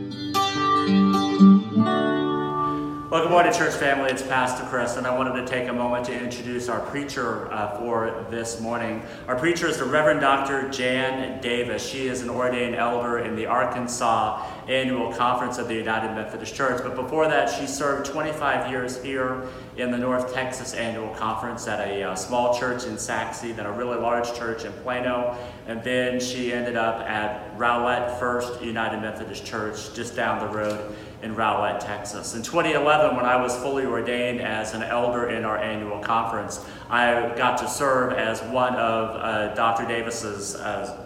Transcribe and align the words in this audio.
Morning, 3.37 3.53
church 3.53 3.75
family. 3.75 4.09
It's 4.09 4.23
Pastor 4.23 4.65
Chris, 4.65 4.97
and 4.97 5.05
I 5.05 5.15
wanted 5.15 5.39
to 5.39 5.45
take 5.45 5.67
a 5.67 5.73
moment 5.73 6.07
to 6.07 6.19
introduce 6.19 6.69
our 6.69 6.79
preacher 6.79 7.53
uh, 7.53 7.77
for 7.77 8.25
this 8.31 8.59
morning. 8.59 9.03
Our 9.27 9.35
preacher 9.35 9.67
is 9.67 9.77
the 9.77 9.85
Reverend 9.85 10.21
Dr. 10.21 10.67
Jan 10.69 11.39
Davis. 11.39 11.87
She 11.87 12.07
is 12.07 12.23
an 12.23 12.31
ordained 12.31 12.73
elder 12.73 13.19
in 13.19 13.35
the 13.35 13.45
Arkansas 13.45 14.43
Annual 14.67 15.13
Conference 15.13 15.59
of 15.59 15.67
the 15.67 15.75
United 15.75 16.15
Methodist 16.15 16.55
Church. 16.55 16.81
But 16.81 16.95
before 16.95 17.27
that, 17.27 17.47
she 17.47 17.67
served 17.67 18.07
25 18.07 18.71
years 18.71 19.03
here 19.03 19.47
in 19.75 19.91
the 19.91 19.99
North 19.99 20.33
Texas 20.33 20.73
Annual 20.73 21.13
Conference 21.13 21.67
at 21.67 21.87
a 21.87 22.01
uh, 22.01 22.15
small 22.15 22.57
church 22.57 22.85
in 22.85 22.97
Sachse, 22.97 23.41
then 23.41 23.67
a 23.67 23.71
really 23.71 23.99
large 23.99 24.33
church 24.33 24.65
in 24.65 24.73
Plano, 24.81 25.37
and 25.67 25.83
then 25.83 26.19
she 26.19 26.51
ended 26.51 26.75
up 26.75 27.07
at 27.07 27.55
Rowlett 27.55 28.17
First 28.19 28.63
United 28.63 28.99
Methodist 28.99 29.45
Church 29.45 29.93
just 29.93 30.15
down 30.15 30.39
the 30.39 30.51
road 30.51 30.95
in 31.27 31.35
Rowlett, 31.35 31.81
Texas. 31.81 32.35
In 32.35 32.41
2011, 32.41 33.17
when 33.17 33.25
I 33.25 33.35
was 33.35 33.55
fully 33.57 33.85
ordained 33.85 34.39
as 34.39 34.73
an 34.73 34.81
elder 34.81 35.27
in 35.29 35.43
our 35.43 35.57
annual 35.57 35.99
conference, 35.99 36.65
I 36.89 37.33
got 37.35 37.57
to 37.57 37.67
serve 37.67 38.13
as 38.13 38.41
one 38.43 38.75
of 38.75 39.09
uh, 39.09 39.53
Dr. 39.53 39.85
Davis's 39.85 40.55
uh, 40.55 41.05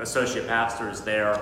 associate 0.00 0.48
pastors 0.48 1.02
there 1.02 1.40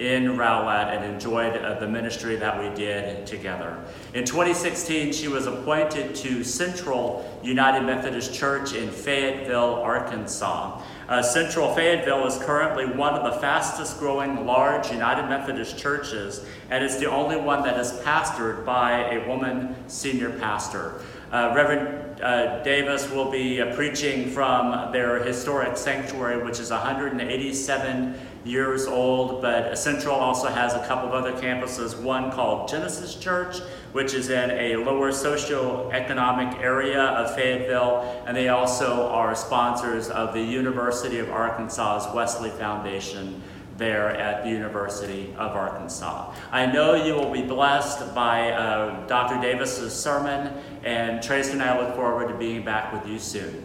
in 0.00 0.34
Rowlett 0.36 0.96
and 0.96 1.04
enjoyed 1.04 1.54
uh, 1.56 1.78
the 1.78 1.86
ministry 1.86 2.34
that 2.36 2.58
we 2.58 2.74
did 2.74 3.26
together. 3.26 3.78
In 4.14 4.24
2016, 4.24 5.12
she 5.12 5.28
was 5.28 5.46
appointed 5.46 6.14
to 6.16 6.42
Central 6.42 7.38
United 7.42 7.82
Methodist 7.82 8.32
Church 8.32 8.72
in 8.72 8.90
Fayetteville, 8.90 9.74
Arkansas. 9.74 10.82
Uh, 11.06 11.22
Central 11.22 11.74
Fayetteville 11.74 12.26
is 12.26 12.38
currently 12.38 12.86
one 12.86 13.12
of 13.14 13.30
the 13.30 13.40
fastest 13.40 13.98
growing 13.98 14.46
large 14.46 14.90
United 14.90 15.28
Methodist 15.28 15.76
churches, 15.76 16.46
and 16.70 16.82
it's 16.82 16.96
the 16.96 17.10
only 17.10 17.36
one 17.36 17.62
that 17.62 17.78
is 17.78 17.92
pastored 18.00 18.64
by 18.64 19.12
a 19.12 19.28
woman 19.28 19.76
senior 19.86 20.30
pastor. 20.30 21.02
Uh, 21.30 21.52
Reverend 21.54 22.20
uh, 22.22 22.62
Davis 22.62 23.08
will 23.10 23.30
be 23.30 23.60
uh, 23.60 23.74
preaching 23.76 24.30
from 24.30 24.92
their 24.92 25.22
historic 25.22 25.76
sanctuary, 25.76 26.42
which 26.42 26.58
is 26.58 26.70
187 26.70 28.14
years 28.44 28.86
old, 28.86 29.42
but 29.42 29.76
Central 29.78 30.14
also 30.14 30.48
has 30.48 30.74
a 30.74 30.86
couple 30.86 31.08
of 31.08 31.14
other 31.14 31.32
campuses, 31.32 32.00
one 32.00 32.30
called 32.30 32.68
Genesis 32.68 33.14
Church, 33.14 33.58
which 33.92 34.14
is 34.14 34.30
in 34.30 34.50
a 34.50 34.76
lower 34.76 35.10
socioeconomic 35.10 36.60
area 36.60 37.02
of 37.02 37.34
Fayetteville, 37.34 38.22
and 38.26 38.36
they 38.36 38.48
also 38.48 39.08
are 39.08 39.34
sponsors 39.34 40.08
of 40.08 40.32
the 40.32 40.42
University 40.42 41.18
of 41.18 41.28
Arkansas's 41.30 42.12
Wesley 42.14 42.50
Foundation 42.50 43.42
there 43.76 44.10
at 44.10 44.44
the 44.44 44.50
University 44.50 45.34
of 45.38 45.56
Arkansas. 45.56 46.34
I 46.52 46.66
know 46.66 46.94
you 46.94 47.14
will 47.14 47.32
be 47.32 47.42
blessed 47.42 48.14
by 48.14 48.52
uh, 48.52 49.06
Dr. 49.06 49.40
Davis's 49.40 49.92
sermon, 49.92 50.52
and 50.84 51.22
Tracy 51.22 51.52
and 51.52 51.62
I 51.62 51.78
look 51.80 51.96
forward 51.96 52.28
to 52.28 52.34
being 52.34 52.64
back 52.64 52.92
with 52.92 53.10
you 53.10 53.18
soon. 53.18 53.64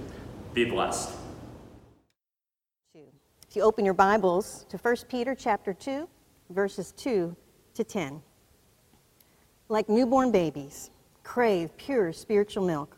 Be 0.54 0.66
blessed. 0.66 1.25
You 3.56 3.62
open 3.62 3.86
your 3.86 3.94
Bibles 3.94 4.66
to 4.68 4.78
1 4.78 4.96
Peter 5.08 5.34
chapter 5.34 5.74
2, 5.74 6.10
verses 6.50 6.92
2 6.92 7.34
to 7.76 7.84
10. 7.86 8.22
Like 9.70 9.88
newborn 9.88 10.30
babies, 10.30 10.90
crave 11.24 11.70
pure 11.78 12.12
spiritual 12.12 12.66
milk, 12.66 12.98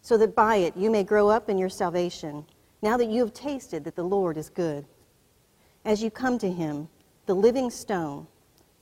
so 0.00 0.16
that 0.16 0.34
by 0.34 0.56
it 0.56 0.76
you 0.76 0.90
may 0.90 1.04
grow 1.04 1.28
up 1.28 1.48
in 1.48 1.58
your 1.58 1.68
salvation, 1.68 2.44
now 2.82 2.96
that 2.96 3.08
you 3.08 3.20
have 3.20 3.32
tasted 3.32 3.84
that 3.84 3.94
the 3.94 4.02
Lord 4.02 4.36
is 4.36 4.50
good. 4.50 4.84
As 5.84 6.02
you 6.02 6.10
come 6.10 6.38
to 6.38 6.50
him, 6.50 6.88
the 7.26 7.34
living 7.34 7.70
stone, 7.70 8.26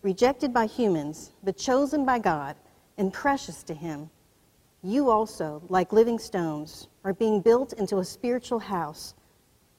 rejected 0.00 0.54
by 0.54 0.64
humans, 0.64 1.32
but 1.44 1.58
chosen 1.58 2.06
by 2.06 2.20
God 2.20 2.56
and 2.96 3.12
precious 3.12 3.62
to 3.64 3.74
him, 3.74 4.08
you 4.82 5.10
also, 5.10 5.62
like 5.68 5.92
living 5.92 6.18
stones, 6.18 6.88
are 7.04 7.12
being 7.12 7.42
built 7.42 7.74
into 7.74 7.98
a 7.98 8.04
spiritual 8.04 8.60
house 8.60 9.12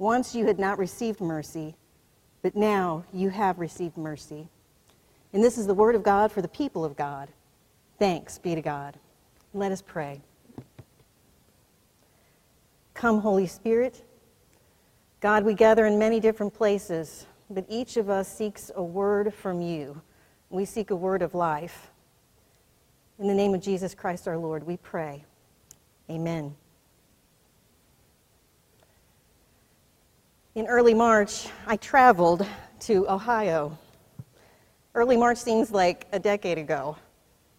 Once 0.00 0.34
you 0.34 0.46
had 0.46 0.58
not 0.58 0.78
received 0.78 1.20
mercy, 1.20 1.76
but 2.40 2.56
now 2.56 3.04
you 3.12 3.28
have 3.28 3.58
received 3.58 3.98
mercy. 3.98 4.48
And 5.34 5.44
this 5.44 5.58
is 5.58 5.66
the 5.66 5.74
word 5.74 5.94
of 5.94 6.02
God 6.02 6.32
for 6.32 6.40
the 6.40 6.48
people 6.48 6.86
of 6.86 6.96
God. 6.96 7.28
Thanks 7.98 8.38
be 8.38 8.54
to 8.54 8.62
God. 8.62 8.98
Let 9.52 9.72
us 9.72 9.82
pray. 9.82 10.22
Come, 12.94 13.20
Holy 13.20 13.46
Spirit. 13.46 14.02
God, 15.20 15.44
we 15.44 15.52
gather 15.52 15.84
in 15.84 15.98
many 15.98 16.18
different 16.18 16.54
places, 16.54 17.26
but 17.50 17.66
each 17.68 17.98
of 17.98 18.08
us 18.08 18.26
seeks 18.34 18.70
a 18.74 18.82
word 18.82 19.34
from 19.34 19.60
you. 19.60 20.00
We 20.48 20.64
seek 20.64 20.90
a 20.90 20.96
word 20.96 21.20
of 21.20 21.34
life. 21.34 21.90
In 23.18 23.28
the 23.28 23.34
name 23.34 23.52
of 23.52 23.60
Jesus 23.60 23.94
Christ 23.94 24.26
our 24.26 24.38
Lord, 24.38 24.66
we 24.66 24.78
pray. 24.78 25.26
Amen. 26.08 26.54
In 30.60 30.66
early 30.66 30.92
March, 30.92 31.48
I 31.66 31.78
traveled 31.78 32.46
to 32.80 33.08
Ohio. 33.08 33.78
Early 34.94 35.16
March 35.16 35.38
seems 35.38 35.70
like 35.70 36.06
a 36.12 36.18
decade 36.18 36.58
ago. 36.58 36.98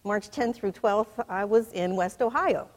March 0.03 0.29
10th 0.29 0.57
through 0.57 0.73
12th, 0.73 1.25
I 1.27 1.43
was 1.43 1.71
in 1.73 1.95
West 1.95 2.21
Ohio. 2.21 2.69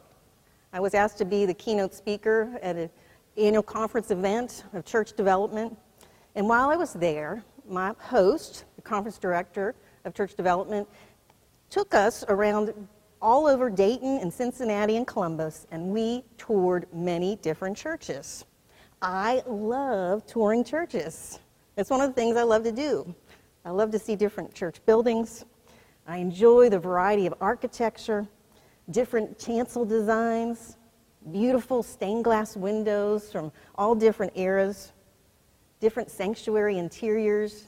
I 0.73 0.79
was 0.79 0.95
asked 0.95 1.19
to 1.19 1.25
be 1.25 1.45
the 1.45 1.53
keynote 1.53 1.93
speaker 1.93 2.57
at 2.63 2.75
an 2.75 2.89
annual 3.37 3.61
conference 3.61 4.09
event 4.09 4.63
of 4.73 4.83
church 4.83 5.13
development. 5.13 5.77
And 6.33 6.49
while 6.49 6.71
I 6.71 6.75
was 6.75 6.93
there, 6.93 7.43
my 7.69 7.93
host, 7.99 8.65
the 8.77 8.81
conference 8.81 9.19
director 9.19 9.75
of 10.05 10.15
church 10.15 10.33
development, 10.33 10.89
took 11.69 11.93
us 11.93 12.25
around 12.29 12.73
all 13.21 13.45
over 13.45 13.69
Dayton 13.69 14.17
and 14.23 14.33
Cincinnati 14.33 14.97
and 14.97 15.05
Columbus, 15.05 15.67
and 15.69 15.89
we 15.89 16.23
toured 16.39 16.87
many 16.91 17.35
different 17.35 17.77
churches. 17.77 18.43
I 19.07 19.43
love 19.45 20.25
touring 20.25 20.63
churches. 20.63 21.37
It's 21.77 21.91
one 21.91 22.01
of 22.01 22.09
the 22.09 22.13
things 22.19 22.37
I 22.37 22.41
love 22.41 22.63
to 22.63 22.71
do. 22.71 23.13
I 23.63 23.69
love 23.69 23.91
to 23.91 23.99
see 23.99 24.15
different 24.15 24.51
church 24.55 24.83
buildings. 24.87 25.45
I 26.07 26.17
enjoy 26.17 26.69
the 26.69 26.79
variety 26.79 27.27
of 27.27 27.35
architecture, 27.39 28.27
different 28.89 29.37
chancel 29.37 29.85
designs, 29.85 30.77
beautiful 31.31 31.83
stained 31.83 32.23
glass 32.23 32.57
windows 32.57 33.31
from 33.31 33.51
all 33.75 33.93
different 33.93 34.33
eras, 34.35 34.91
different 35.79 36.09
sanctuary 36.09 36.79
interiors, 36.79 37.65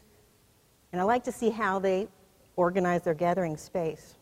and 0.92 1.00
I 1.00 1.04
like 1.04 1.24
to 1.26 1.32
see 1.32 1.52
how 1.52 1.78
they 1.78 2.08
organize 2.56 3.04
their 3.04 3.14
gathering 3.14 3.58
space. 3.58 4.16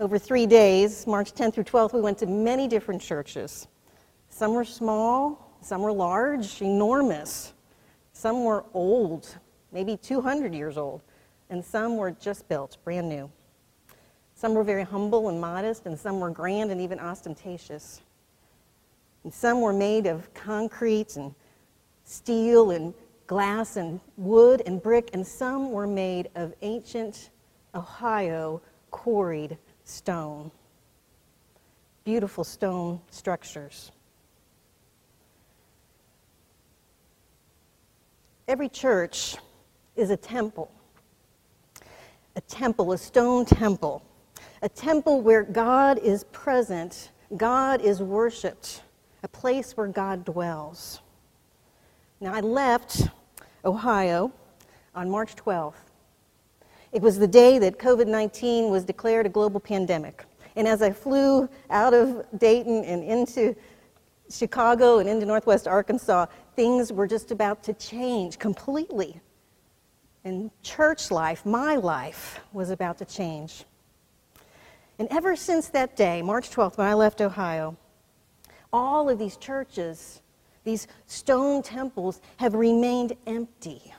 Over 0.00 0.18
three 0.18 0.46
days, 0.46 1.06
March 1.06 1.34
10th 1.34 1.52
through 1.52 1.64
12th, 1.64 1.92
we 1.92 2.00
went 2.00 2.16
to 2.16 2.26
many 2.26 2.66
different 2.66 3.02
churches 3.02 3.68
Some 4.34 4.54
were 4.54 4.64
small, 4.64 5.56
some 5.60 5.82
were 5.82 5.92
large, 5.92 6.60
enormous. 6.60 7.52
Some 8.12 8.42
were 8.42 8.64
old, 8.74 9.38
maybe 9.70 9.96
200 9.96 10.52
years 10.52 10.76
old, 10.76 11.02
and 11.50 11.64
some 11.64 11.96
were 11.96 12.10
just 12.10 12.48
built, 12.48 12.76
brand 12.82 13.08
new. 13.08 13.30
Some 14.34 14.54
were 14.54 14.64
very 14.64 14.82
humble 14.82 15.28
and 15.28 15.40
modest, 15.40 15.86
and 15.86 15.96
some 15.96 16.18
were 16.18 16.30
grand 16.30 16.72
and 16.72 16.80
even 16.80 16.98
ostentatious. 16.98 18.00
And 19.22 19.32
some 19.32 19.60
were 19.60 19.72
made 19.72 20.06
of 20.06 20.34
concrete 20.34 21.14
and 21.14 21.32
steel 22.02 22.72
and 22.72 22.92
glass 23.28 23.76
and 23.76 24.00
wood 24.16 24.64
and 24.66 24.82
brick, 24.82 25.10
and 25.12 25.24
some 25.24 25.70
were 25.70 25.86
made 25.86 26.28
of 26.34 26.52
ancient 26.62 27.30
Ohio 27.72 28.60
quarried 28.90 29.58
stone. 29.84 30.50
Beautiful 32.02 32.42
stone 32.42 33.00
structures. 33.12 33.92
Every 38.46 38.68
church 38.68 39.36
is 39.96 40.10
a 40.10 40.16
temple. 40.16 40.70
A 42.36 42.40
temple, 42.42 42.92
a 42.92 42.98
stone 42.98 43.46
temple. 43.46 44.02
A 44.60 44.68
temple 44.68 45.22
where 45.22 45.42
God 45.42 45.98
is 45.98 46.24
present, 46.24 47.10
God 47.36 47.80
is 47.80 48.00
worshiped, 48.02 48.82
a 49.22 49.28
place 49.28 49.76
where 49.76 49.86
God 49.86 50.24
dwells. 50.24 51.00
Now, 52.20 52.34
I 52.34 52.40
left 52.40 53.08
Ohio 53.64 54.30
on 54.94 55.10
March 55.10 55.36
12th. 55.36 55.74
It 56.92 57.02
was 57.02 57.18
the 57.18 57.26
day 57.26 57.58
that 57.58 57.78
COVID 57.78 58.06
19 58.06 58.70
was 58.70 58.84
declared 58.84 59.26
a 59.26 59.30
global 59.30 59.58
pandemic. 59.58 60.24
And 60.56 60.68
as 60.68 60.82
I 60.82 60.92
flew 60.92 61.48
out 61.70 61.94
of 61.94 62.24
Dayton 62.38 62.84
and 62.84 63.02
into 63.02 63.56
Chicago 64.30 64.98
and 64.98 65.08
into 65.08 65.26
Northwest 65.26 65.68
Arkansas, 65.68 66.26
things 66.56 66.92
were 66.92 67.06
just 67.06 67.30
about 67.30 67.62
to 67.64 67.72
change 67.74 68.38
completely. 68.38 69.20
And 70.24 70.50
church 70.62 71.10
life, 71.10 71.44
my 71.44 71.76
life, 71.76 72.40
was 72.52 72.70
about 72.70 72.98
to 72.98 73.04
change. 73.04 73.64
And 74.98 75.08
ever 75.10 75.36
since 75.36 75.68
that 75.68 75.96
day, 75.96 76.22
March 76.22 76.50
12th, 76.50 76.78
when 76.78 76.86
I 76.86 76.94
left 76.94 77.20
Ohio, 77.20 77.76
all 78.72 79.08
of 79.08 79.18
these 79.18 79.36
churches, 79.36 80.22
these 80.64 80.86
stone 81.06 81.62
temples, 81.62 82.20
have 82.38 82.54
remained 82.54 83.14
empty. 83.26 83.92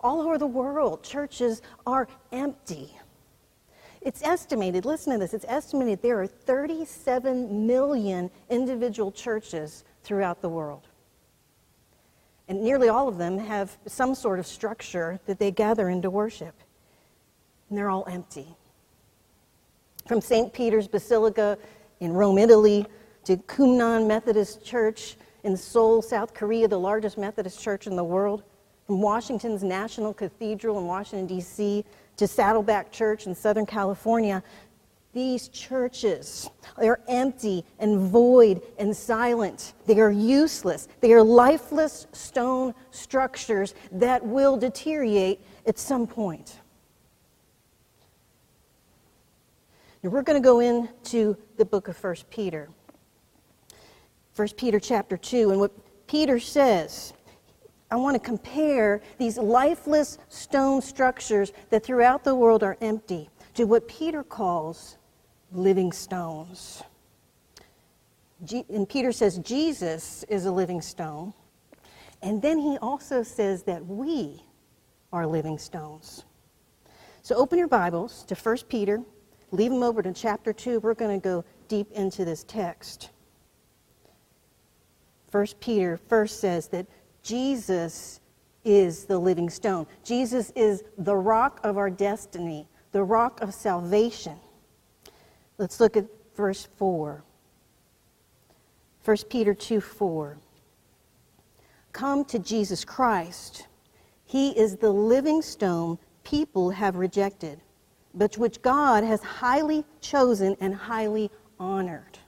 All 0.00 0.20
over 0.20 0.38
the 0.38 0.46
world, 0.46 1.02
churches 1.02 1.60
are 1.86 2.06
empty. 2.30 2.97
It's 4.00 4.22
estimated, 4.22 4.84
listen 4.84 5.12
to 5.12 5.18
this, 5.18 5.34
it's 5.34 5.44
estimated 5.48 6.02
there 6.02 6.20
are 6.20 6.26
37 6.26 7.66
million 7.66 8.30
individual 8.48 9.10
churches 9.10 9.84
throughout 10.02 10.40
the 10.40 10.48
world. 10.48 10.86
And 12.48 12.62
nearly 12.62 12.88
all 12.88 13.08
of 13.08 13.18
them 13.18 13.38
have 13.38 13.76
some 13.86 14.14
sort 14.14 14.38
of 14.38 14.46
structure 14.46 15.20
that 15.26 15.38
they 15.38 15.50
gather 15.50 15.88
into 15.88 16.10
worship. 16.10 16.54
And 17.68 17.76
they're 17.76 17.90
all 17.90 18.06
empty. 18.08 18.46
From 20.06 20.20
St. 20.22 20.52
Peter's 20.52 20.88
Basilica 20.88 21.58
in 22.00 22.12
Rome, 22.12 22.38
Italy, 22.38 22.86
to 23.24 23.36
Kumnan 23.36 24.06
Methodist 24.06 24.64
Church 24.64 25.16
in 25.44 25.56
Seoul, 25.56 26.00
South 26.00 26.32
Korea, 26.32 26.66
the 26.66 26.78
largest 26.78 27.18
Methodist 27.18 27.60
church 27.60 27.86
in 27.86 27.96
the 27.96 28.04
world, 28.04 28.42
from 28.86 29.02
Washington's 29.02 29.62
National 29.62 30.14
Cathedral 30.14 30.78
in 30.78 30.86
Washington, 30.86 31.26
D.C., 31.26 31.84
to 32.18 32.26
Saddleback 32.26 32.92
Church 32.92 33.26
in 33.26 33.34
Southern 33.34 33.64
California, 33.66 34.42
these 35.14 35.48
churches 35.48 36.50
are 36.76 37.00
empty 37.08 37.64
and 37.78 37.98
void 37.98 38.60
and 38.78 38.94
silent. 38.94 39.72
They 39.86 39.98
are 40.00 40.10
useless. 40.10 40.86
They 41.00 41.12
are 41.12 41.22
lifeless 41.22 42.06
stone 42.12 42.74
structures 42.90 43.74
that 43.90 44.24
will 44.24 44.56
deteriorate 44.56 45.40
at 45.66 45.78
some 45.78 46.06
point. 46.06 46.60
Now 50.02 50.10
we're 50.10 50.22
going 50.22 50.40
to 50.40 50.46
go 50.46 50.60
into 50.60 51.36
the 51.56 51.64
book 51.64 51.88
of 51.88 52.02
1 52.02 52.16
Peter. 52.30 52.68
1 54.36 54.48
Peter 54.56 54.78
chapter 54.78 55.16
2 55.16 55.50
and 55.50 55.58
what 55.58 55.72
Peter 56.06 56.38
says 56.38 57.12
I 57.90 57.96
want 57.96 58.14
to 58.14 58.20
compare 58.20 59.00
these 59.16 59.38
lifeless 59.38 60.18
stone 60.28 60.82
structures 60.82 61.52
that 61.70 61.84
throughout 61.84 62.22
the 62.22 62.34
world 62.34 62.62
are 62.62 62.76
empty 62.80 63.30
to 63.54 63.64
what 63.64 63.88
Peter 63.88 64.22
calls 64.22 64.98
living 65.52 65.92
stones. 65.92 66.82
And 68.68 68.88
Peter 68.88 69.10
says 69.10 69.38
Jesus 69.38 70.22
is 70.24 70.44
a 70.44 70.52
living 70.52 70.82
stone. 70.82 71.32
And 72.22 72.42
then 72.42 72.58
he 72.58 72.76
also 72.78 73.22
says 73.22 73.62
that 73.64 73.84
we 73.86 74.42
are 75.12 75.26
living 75.26 75.58
stones. 75.58 76.24
So 77.22 77.36
open 77.36 77.58
your 77.58 77.68
Bibles 77.68 78.24
to 78.24 78.34
1 78.34 78.56
Peter, 78.68 79.02
leave 79.50 79.70
them 79.70 79.82
over 79.82 80.02
to 80.02 80.12
chapter 80.12 80.52
2. 80.52 80.80
We're 80.80 80.94
going 80.94 81.20
to 81.20 81.24
go 81.24 81.44
deep 81.68 81.90
into 81.92 82.24
this 82.24 82.44
text. 82.44 83.10
1 85.30 85.46
Peter 85.60 85.96
first 85.96 86.40
says 86.40 86.68
that 86.68 86.86
Jesus 87.28 88.20
is 88.64 89.04
the 89.04 89.18
living 89.18 89.50
stone. 89.50 89.86
Jesus 90.02 90.50
is 90.56 90.82
the 90.96 91.14
rock 91.14 91.60
of 91.62 91.76
our 91.76 91.90
destiny, 91.90 92.66
the 92.92 93.02
rock 93.02 93.42
of 93.42 93.52
salvation. 93.52 94.36
Let's 95.58 95.78
look 95.78 95.98
at 95.98 96.06
verse 96.34 96.68
4. 96.78 97.22
1 99.04 99.16
Peter 99.28 99.52
2 99.52 99.82
4. 99.82 100.38
Come 101.92 102.24
to 102.24 102.38
Jesus 102.38 102.82
Christ. 102.82 103.66
He 104.24 104.58
is 104.58 104.76
the 104.76 104.90
living 104.90 105.42
stone 105.42 105.98
people 106.24 106.70
have 106.70 106.96
rejected, 106.96 107.60
but 108.14 108.38
which 108.38 108.62
God 108.62 109.04
has 109.04 109.22
highly 109.22 109.84
chosen 110.00 110.56
and 110.60 110.74
highly 110.74 111.30
honored. 111.60 112.18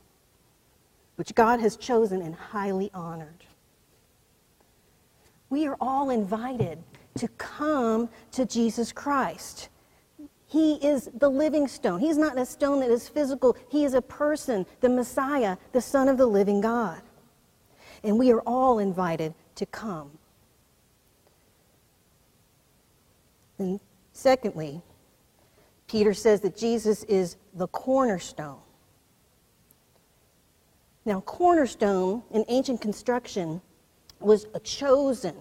Which 1.16 1.34
God 1.34 1.60
has 1.60 1.78
chosen 1.78 2.20
and 2.20 2.34
highly 2.34 2.90
honored. 2.92 3.46
We 5.50 5.66
are 5.66 5.76
all 5.80 6.10
invited 6.10 6.78
to 7.18 7.28
come 7.28 8.08
to 8.32 8.46
Jesus 8.46 8.92
Christ. 8.92 9.68
He 10.46 10.74
is 10.74 11.10
the 11.18 11.28
living 11.28 11.68
stone. 11.68 12.00
He's 12.00 12.18
not 12.18 12.38
a 12.38 12.46
stone 12.46 12.80
that 12.80 12.90
is 12.90 13.08
physical. 13.08 13.56
He 13.68 13.84
is 13.84 13.94
a 13.94 14.02
person, 14.02 14.64
the 14.80 14.88
Messiah, 14.88 15.56
the 15.72 15.80
Son 15.80 16.08
of 16.08 16.18
the 16.18 16.26
living 16.26 16.60
God. 16.60 17.02
And 18.02 18.18
we 18.18 18.32
are 18.32 18.40
all 18.40 18.78
invited 18.78 19.34
to 19.56 19.66
come. 19.66 20.10
And 23.58 23.78
secondly, 24.12 24.80
Peter 25.86 26.14
says 26.14 26.40
that 26.40 26.56
Jesus 26.56 27.04
is 27.04 27.36
the 27.54 27.66
cornerstone. 27.68 28.60
Now, 31.04 31.20
cornerstone 31.20 32.22
in 32.30 32.44
ancient 32.48 32.80
construction 32.80 33.60
was 34.20 34.46
a 34.54 34.60
chosen, 34.60 35.34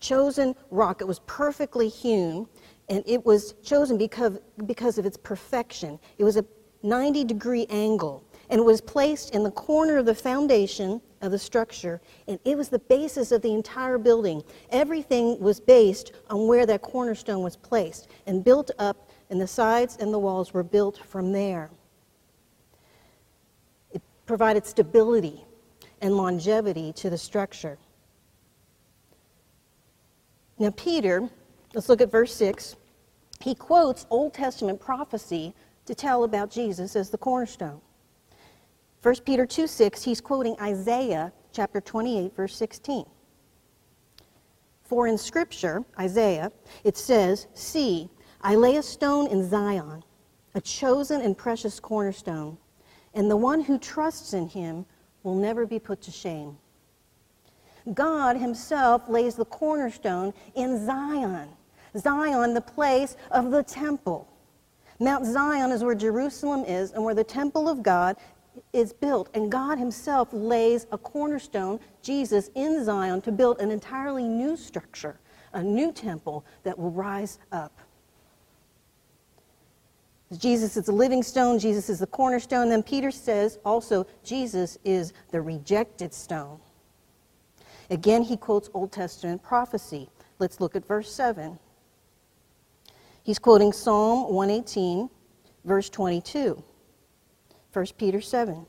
chosen 0.00 0.54
rock. 0.70 1.00
It 1.00 1.06
was 1.06 1.20
perfectly 1.20 1.88
hewn 1.88 2.46
and 2.88 3.04
it 3.06 3.24
was 3.24 3.54
chosen 3.62 3.98
because, 3.98 4.38
because 4.66 4.98
of 4.98 5.06
its 5.06 5.16
perfection. 5.16 5.98
It 6.16 6.24
was 6.24 6.36
a 6.36 6.44
90 6.82 7.24
degree 7.24 7.66
angle, 7.70 8.24
and 8.50 8.60
it 8.60 8.64
was 8.64 8.80
placed 8.80 9.34
in 9.34 9.42
the 9.42 9.50
corner 9.50 9.98
of 9.98 10.06
the 10.06 10.14
foundation 10.14 11.00
of 11.20 11.32
the 11.32 11.38
structure, 11.38 12.00
and 12.28 12.38
it 12.44 12.56
was 12.56 12.68
the 12.68 12.78
basis 12.78 13.32
of 13.32 13.42
the 13.42 13.52
entire 13.52 13.98
building. 13.98 14.42
Everything 14.70 15.38
was 15.40 15.60
based 15.60 16.12
on 16.30 16.46
where 16.46 16.64
that 16.66 16.80
cornerstone 16.80 17.42
was 17.42 17.56
placed 17.56 18.08
and 18.26 18.44
built 18.44 18.70
up, 18.78 19.10
and 19.30 19.40
the 19.40 19.46
sides 19.46 19.96
and 20.00 20.12
the 20.12 20.18
walls 20.18 20.54
were 20.54 20.62
built 20.62 20.98
from 21.04 21.32
there. 21.32 21.70
It 23.92 24.00
provided 24.24 24.66
stability 24.66 25.44
and 26.00 26.16
longevity 26.16 26.92
to 26.94 27.10
the 27.10 27.18
structure. 27.18 27.76
Now, 30.58 30.70
Peter 30.70 31.28
Let's 31.74 31.88
look 31.88 32.00
at 32.00 32.10
verse 32.10 32.34
6. 32.34 32.76
He 33.40 33.54
quotes 33.54 34.06
Old 34.10 34.32
Testament 34.32 34.80
prophecy 34.80 35.54
to 35.84 35.94
tell 35.94 36.24
about 36.24 36.50
Jesus 36.50 36.96
as 36.96 37.10
the 37.10 37.18
cornerstone. 37.18 37.80
1 39.02 39.14
Peter 39.24 39.46
2 39.46 39.66
6, 39.66 40.02
he's 40.02 40.20
quoting 40.20 40.56
Isaiah 40.60 41.32
chapter 41.52 41.80
28, 41.80 42.34
verse 42.34 42.56
16. 42.56 43.04
For 44.82 45.06
in 45.06 45.18
Scripture, 45.18 45.84
Isaiah, 45.98 46.50
it 46.84 46.96
says, 46.96 47.46
See, 47.54 48.08
I 48.40 48.54
lay 48.54 48.76
a 48.76 48.82
stone 48.82 49.26
in 49.28 49.48
Zion, 49.48 50.02
a 50.54 50.60
chosen 50.60 51.20
and 51.20 51.36
precious 51.36 51.78
cornerstone, 51.78 52.56
and 53.14 53.30
the 53.30 53.36
one 53.36 53.60
who 53.60 53.78
trusts 53.78 54.32
in 54.32 54.48
him 54.48 54.86
will 55.22 55.36
never 55.36 55.66
be 55.66 55.78
put 55.78 56.00
to 56.02 56.10
shame. 56.10 56.56
God 57.94 58.36
Himself 58.36 59.08
lays 59.08 59.34
the 59.34 59.44
cornerstone 59.44 60.32
in 60.54 60.84
Zion. 60.84 61.48
Zion, 61.96 62.54
the 62.54 62.60
place 62.60 63.16
of 63.30 63.50
the 63.50 63.62
temple. 63.62 64.28
Mount 65.00 65.24
Zion 65.24 65.70
is 65.70 65.84
where 65.84 65.94
Jerusalem 65.94 66.64
is 66.64 66.92
and 66.92 67.04
where 67.04 67.14
the 67.14 67.24
temple 67.24 67.68
of 67.68 67.82
God 67.82 68.16
is 68.72 68.92
built, 68.92 69.30
and 69.34 69.50
God 69.50 69.78
Himself 69.78 70.28
lays 70.32 70.86
a 70.90 70.98
cornerstone, 70.98 71.78
Jesus, 72.02 72.50
in 72.54 72.84
Zion 72.84 73.20
to 73.22 73.32
build 73.32 73.60
an 73.60 73.70
entirely 73.70 74.24
new 74.24 74.56
structure, 74.56 75.20
a 75.52 75.62
new 75.62 75.92
temple 75.92 76.44
that 76.64 76.76
will 76.76 76.90
rise 76.90 77.38
up. 77.52 77.78
Jesus 80.36 80.76
is 80.76 80.86
the 80.86 80.92
living 80.92 81.22
stone, 81.22 81.58
Jesus 81.58 81.88
is 81.88 82.00
the 82.00 82.06
cornerstone. 82.06 82.68
Then 82.68 82.82
Peter 82.82 83.10
says 83.10 83.58
also, 83.64 84.06
Jesus 84.24 84.76
is 84.84 85.14
the 85.30 85.40
rejected 85.40 86.12
stone. 86.12 86.60
Again, 87.90 88.22
he 88.22 88.36
quotes 88.36 88.68
Old 88.74 88.92
Testament 88.92 89.42
prophecy. 89.42 90.08
Let's 90.38 90.60
look 90.60 90.76
at 90.76 90.86
verse 90.86 91.10
7. 91.12 91.58
He's 93.22 93.38
quoting 93.38 93.72
Psalm 93.72 94.32
118, 94.32 95.10
verse 95.64 95.88
22. 95.88 96.62
1 97.72 97.86
Peter 97.96 98.20
7. 98.20 98.66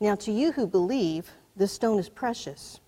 Now, 0.00 0.14
to 0.16 0.32
you 0.32 0.52
who 0.52 0.66
believe, 0.66 1.30
the 1.56 1.68
stone 1.68 1.98
is 1.98 2.08
precious. 2.08 2.80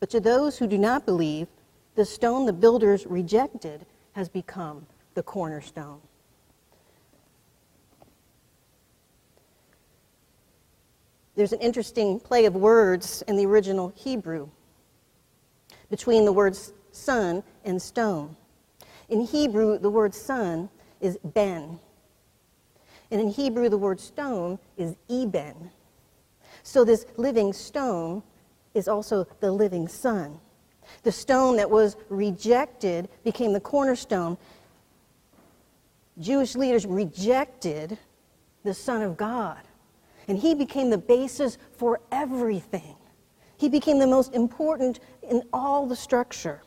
But 0.00 0.10
to 0.10 0.20
those 0.20 0.58
who 0.58 0.66
do 0.66 0.78
not 0.78 1.06
believe, 1.06 1.48
the 1.94 2.04
stone 2.04 2.46
the 2.46 2.52
builders 2.52 3.06
rejected 3.06 3.86
has 4.12 4.28
become 4.28 4.86
the 5.14 5.22
cornerstone. 5.22 6.00
There's 11.34 11.52
an 11.52 11.60
interesting 11.60 12.20
play 12.20 12.44
of 12.44 12.54
words 12.54 13.22
in 13.26 13.36
the 13.36 13.46
original 13.46 13.92
Hebrew 13.96 14.48
between 15.90 16.24
the 16.24 16.32
words 16.32 16.72
son 16.90 17.42
and 17.64 17.80
stone. 17.80 18.36
In 19.08 19.22
Hebrew, 19.22 19.78
the 19.78 19.90
word 19.90 20.14
son 20.14 20.68
is 21.00 21.18
ben. 21.22 21.78
And 23.10 23.20
in 23.20 23.28
Hebrew, 23.28 23.68
the 23.68 23.78
word 23.78 24.00
stone 24.00 24.58
is 24.76 24.96
eben. 25.10 25.70
So 26.62 26.84
this 26.84 27.06
living 27.16 27.52
stone 27.52 28.22
is 28.74 28.88
also 28.88 29.26
the 29.40 29.52
living 29.52 29.88
son. 29.88 30.38
The 31.02 31.12
stone 31.12 31.56
that 31.56 31.70
was 31.70 31.96
rejected 32.08 33.08
became 33.24 33.52
the 33.52 33.60
cornerstone. 33.60 34.36
Jewish 36.18 36.54
leaders 36.54 36.86
rejected 36.86 37.98
the 38.64 38.74
Son 38.74 39.02
of 39.02 39.16
God, 39.16 39.60
and 40.28 40.38
he 40.38 40.54
became 40.54 40.90
the 40.90 40.98
basis 40.98 41.58
for 41.76 42.00
everything. 42.10 42.96
He 43.56 43.68
became 43.68 43.98
the 43.98 44.06
most 44.06 44.34
important 44.34 45.00
in 45.22 45.42
all 45.52 45.86
the 45.86 45.96
structure. 45.96 46.62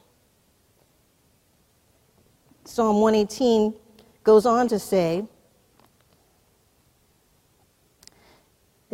Psalm 2.63 3.01
118 3.01 3.75
goes 4.23 4.45
on 4.45 4.67
to 4.69 4.79
say, 4.79 5.25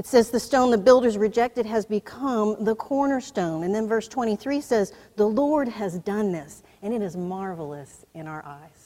It 0.02 0.08
says, 0.08 0.32
The 0.32 0.40
stone 0.40 0.72
the 0.72 0.80
builders 0.80 1.16
rejected 1.16 1.66
has 1.68 1.86
become 1.86 2.64
the 2.64 2.74
cornerstone. 2.74 3.64
And 3.64 3.76
then 3.76 3.88
verse 3.88 4.08
23 4.08 4.60
says, 4.60 4.94
The 5.16 5.28
Lord 5.28 5.68
has 5.68 6.00
done 6.00 6.32
this, 6.32 6.64
and 6.82 6.92
it 6.92 7.04
is 7.04 7.16
marvelous 7.16 8.04
in 8.16 8.28
our 8.28 8.44
eyes. 8.44 8.81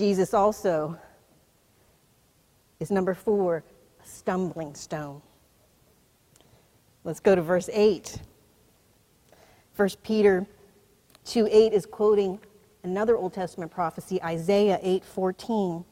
Jesus 0.00 0.32
also 0.32 0.98
is 2.78 2.90
number 2.90 3.12
four, 3.12 3.62
a 4.02 4.06
stumbling 4.06 4.74
stone. 4.74 5.20
Let's 7.04 7.20
go 7.20 7.34
to 7.34 7.42
verse 7.42 7.68
8. 7.70 8.16
1 9.76 9.88
Peter 10.02 10.46
2 11.26 11.46
8 11.50 11.74
is 11.74 11.84
quoting 11.84 12.40
another 12.82 13.14
Old 13.14 13.34
Testament 13.34 13.70
prophecy, 13.70 14.22
Isaiah 14.22 14.78
8 14.82 15.04
14 15.04 15.84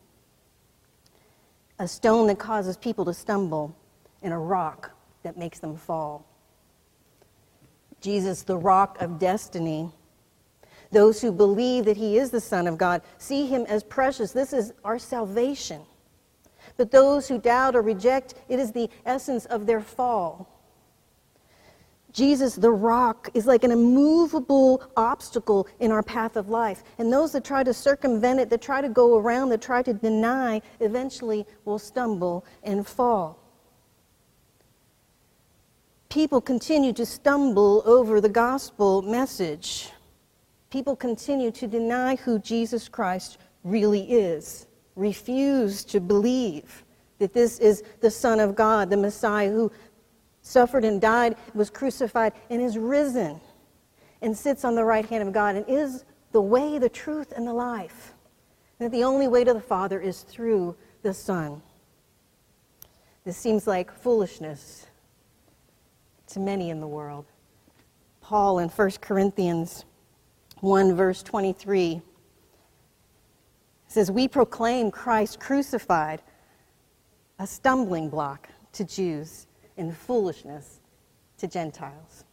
a 1.79 1.87
stone 1.87 2.29
that 2.29 2.39
causes 2.39 2.79
people 2.79 3.05
to 3.05 3.13
stumble, 3.13 3.77
and 4.23 4.33
a 4.33 4.39
rock 4.39 4.91
that 5.23 5.37
makes 5.37 5.59
them 5.59 5.77
fall. 5.77 6.25
Jesus, 8.01 8.43
the 8.43 8.57
rock 8.57 8.97
of 9.03 9.19
destiny. 9.19 9.91
Those 10.91 11.21
who 11.21 11.33
believe 11.33 11.85
that 11.85 11.97
he 11.97 12.19
is 12.19 12.31
the 12.31 12.41
Son 12.41 12.67
of 12.67 12.79
God 12.79 13.03
see 13.19 13.47
him 13.47 13.67
as 13.67 13.83
precious. 13.85 14.33
This 14.33 14.53
is 14.53 14.73
our 14.85 14.99
salvation. 14.99 15.83
But 16.77 16.91
those 16.91 17.29
who 17.29 17.39
doubt 17.39 17.77
or 17.77 17.83
reject, 17.83 18.35
it 18.49 18.59
is 18.59 18.73
the 18.73 18.89
essence 19.05 19.45
of 19.47 19.67
their 19.67 19.81
fall. 19.81 20.55
Jesus, 22.13 22.55
the 22.55 22.71
rock, 22.71 23.29
is 23.35 23.47
like 23.47 23.65
an 23.65 23.71
immovable 23.71 24.83
obstacle 24.97 25.69
in 25.79 25.93
our 25.93 26.03
path 26.03 26.37
of 26.37 26.49
life. 26.49 26.83
And 26.99 27.13
those 27.13 27.33
that 27.33 27.45
try 27.45 27.63
to 27.63 27.75
circumvent 27.75 28.41
it, 28.41 28.51
that 28.51 28.63
try 28.63 28.81
to 28.81 28.89
go 28.89 29.19
around, 29.19 29.51
that 29.51 29.61
try 29.61 29.83
to 29.83 29.93
deny, 29.93 30.63
eventually 30.81 31.47
will 31.65 31.79
stumble 31.79 32.47
and 32.63 32.87
fall. 32.87 33.39
People 36.09 36.41
continue 36.41 36.95
to 36.95 37.05
stumble 37.05 37.83
over 37.85 38.21
the 38.21 38.31
gospel 38.31 39.03
message. 39.03 39.91
People 40.71 40.97
continue 40.97 41.51
to 41.53 41.67
deny 41.67 42.17
who 42.17 42.39
Jesus 42.39 42.89
Christ 42.89 43.39
really 43.65 44.13
is, 44.13 44.67
refuse 44.97 45.85
to 45.85 46.01
believe 46.01 46.85
that 47.19 47.33
this 47.33 47.59
is 47.59 47.83
the 48.01 48.11
Son 48.11 48.39
of 48.39 48.55
God, 48.55 48.91
the 48.91 48.97
Messiah 48.97 49.51
who 49.51 49.73
suffered 50.43 50.85
and 50.85 51.01
died, 51.01 51.37
was 51.55 51.71
crucified, 51.71 52.33
and 52.51 52.61
is 52.63 52.79
risen 52.79 53.41
and 54.23 54.37
sits 54.37 54.65
on 54.65 54.75
the 54.75 54.85
right 54.85 55.07
hand 55.07 55.27
of 55.27 55.33
God 55.33 55.57
and 55.57 55.65
is 55.69 56.05
the 56.33 56.41
way, 56.41 56.79
the 56.79 56.89
truth, 56.89 57.33
and 57.35 57.47
the 57.47 57.53
life. 57.53 58.15
That 58.79 58.93
the 58.93 59.05
only 59.05 59.29
way 59.29 59.45
to 59.45 59.55
the 59.55 59.61
Father 59.61 60.01
is 60.01 60.23
through 60.23 60.77
the 61.03 61.15
Son. 61.15 61.63
This 63.25 63.37
seems 63.37 63.67
like 63.67 63.93
foolishness 63.93 64.87
to 66.29 66.41
many 66.41 66.71
in 66.71 66.81
the 66.81 66.87
world. 66.87 67.27
Paul 68.21 68.59
in 68.59 68.69
1 68.69 68.91
Corinthians 69.01 69.85
1, 70.61 70.95
verse 70.95 71.23
23 71.23 72.03
says, 73.87 74.11
We 74.11 74.29
proclaim 74.29 74.91
Christ 74.91 75.41
crucified, 75.41 76.23
a 77.39 77.47
stumbling 77.47 78.09
block 78.09 78.49
to 78.73 78.85
Jews 78.85 79.47
in 79.77 79.93
foolishness 79.93 80.81
to 81.39 81.47
Gentiles. 81.47 82.25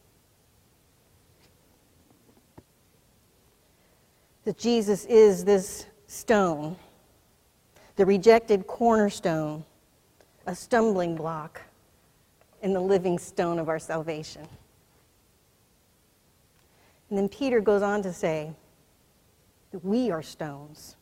That 4.44 4.58
Jesus 4.58 5.06
is 5.06 5.44
this 5.46 5.88
stone, 6.08 6.76
the 7.96 8.06
rejected 8.06 8.68
cornerstone, 8.68 9.64
a 10.46 10.56
stumbling 10.56 11.16
block, 11.16 11.62
and 12.62 12.76
the 12.76 12.80
living 12.80 13.18
stone 13.18 13.60
of 13.60 13.70
our 13.70 13.80
salvation. 13.80 14.48
And 17.10 17.18
then 17.18 17.30
Peter 17.30 17.60
goes 17.60 17.82
on 17.82 18.02
to 18.04 18.14
say 18.14 18.52
that 19.72 19.84
we 19.84 20.12
are 20.12 20.24
stones. 20.24 20.96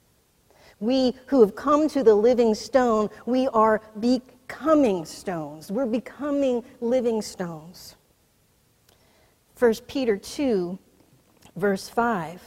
We 0.79 1.15
who 1.27 1.41
have 1.41 1.55
come 1.55 1.87
to 1.89 2.03
the 2.03 2.15
living 2.15 2.55
stone, 2.55 3.09
we 3.25 3.47
are 3.49 3.81
becoming 3.99 5.05
stones. 5.05 5.71
We're 5.71 5.85
becoming 5.85 6.63
living 6.81 7.21
stones. 7.21 7.95
1 9.57 9.73
Peter 9.87 10.17
2, 10.17 10.77
verse 11.55 11.87
5. 11.87 12.41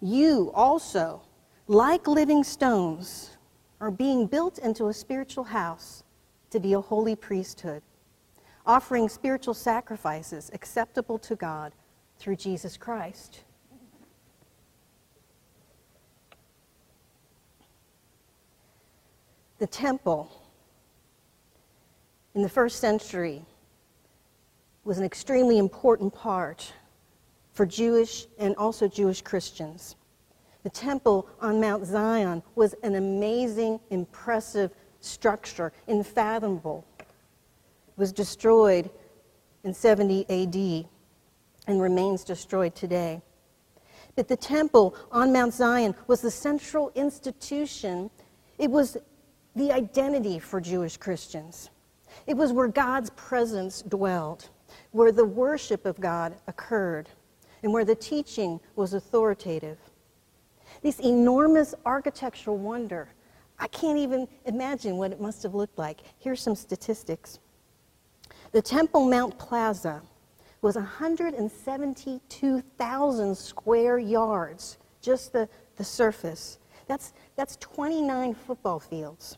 You 0.00 0.52
also, 0.54 1.22
like 1.66 2.06
living 2.06 2.44
stones, 2.44 3.36
are 3.80 3.90
being 3.90 4.26
built 4.26 4.58
into 4.58 4.88
a 4.88 4.94
spiritual 4.94 5.44
house 5.44 6.04
to 6.50 6.60
be 6.60 6.72
a 6.74 6.80
holy 6.80 7.16
priesthood, 7.16 7.82
offering 8.68 9.08
spiritual 9.08 9.54
sacrifices 9.54 10.50
acceptable 10.52 11.18
to 11.18 11.34
God 11.34 11.72
through 12.18 12.36
Jesus 12.36 12.76
Christ. 12.76 13.42
the 19.58 19.66
temple 19.66 20.30
in 22.34 22.42
the 22.42 22.48
first 22.48 22.78
century 22.80 23.42
was 24.84 24.98
an 24.98 25.04
extremely 25.04 25.58
important 25.58 26.14
part 26.14 26.72
for 27.52 27.66
Jewish 27.66 28.26
and 28.38 28.54
also 28.56 28.86
Jewish 28.86 29.20
Christians. 29.20 29.96
The 30.62 30.70
temple 30.70 31.28
on 31.40 31.60
Mount 31.60 31.84
Zion 31.84 32.42
was 32.54 32.74
an 32.82 32.94
amazing, 32.94 33.80
impressive 33.90 34.70
structure, 35.00 35.72
unfathomable. 35.88 36.84
Was 37.98 38.12
destroyed 38.12 38.90
in 39.64 39.74
70 39.74 40.24
AD 40.30 40.88
and 41.66 41.82
remains 41.82 42.24
destroyed 42.24 42.74
today. 42.74 43.20
But 44.16 44.28
the 44.28 44.36
temple 44.36 44.96
on 45.12 45.32
Mount 45.32 45.52
Zion 45.52 45.94
was 46.06 46.20
the 46.20 46.30
central 46.30 46.90
institution. 46.94 48.10
It 48.56 48.70
was 48.70 48.96
the 49.54 49.72
identity 49.72 50.38
for 50.38 50.60
Jewish 50.60 50.96
Christians. 50.96 51.70
It 52.26 52.36
was 52.36 52.52
where 52.52 52.68
God's 52.68 53.10
presence 53.10 53.82
dwelled, 53.82 54.48
where 54.92 55.12
the 55.12 55.24
worship 55.24 55.84
of 55.84 56.00
God 56.00 56.34
occurred, 56.46 57.08
and 57.62 57.72
where 57.72 57.84
the 57.84 57.94
teaching 57.94 58.60
was 58.76 58.94
authoritative. 58.94 59.78
This 60.82 61.00
enormous 61.00 61.74
architectural 61.84 62.58
wonder. 62.58 63.08
I 63.58 63.66
can't 63.66 63.98
even 63.98 64.28
imagine 64.46 64.96
what 64.96 65.10
it 65.10 65.20
must 65.20 65.42
have 65.42 65.54
looked 65.54 65.78
like. 65.78 66.00
Here's 66.18 66.40
some 66.40 66.54
statistics. 66.54 67.40
The 68.52 68.62
Temple 68.62 69.08
Mount 69.08 69.36
Plaza 69.38 70.02
was 70.62 70.76
172,000 70.76 73.36
square 73.36 73.98
yards, 73.98 74.78
just 75.00 75.32
the, 75.32 75.48
the 75.76 75.84
surface. 75.84 76.58
That's, 76.86 77.14
that's 77.36 77.56
29 77.56 78.34
football 78.34 78.80
fields. 78.80 79.36